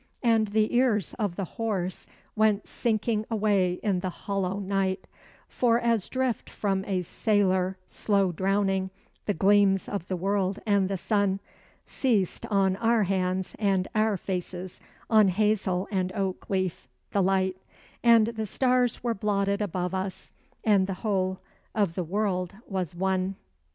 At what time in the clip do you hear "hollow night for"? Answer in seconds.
4.09-5.79